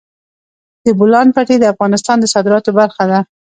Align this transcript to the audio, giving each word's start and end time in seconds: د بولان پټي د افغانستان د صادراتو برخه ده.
د 0.85 0.87
بولان 0.99 1.27
پټي 1.35 1.55
د 1.59 1.65
افغانستان 1.73 2.17
د 2.19 2.25
صادراتو 2.33 2.69
برخه 2.79 3.03
ده. 3.11 3.19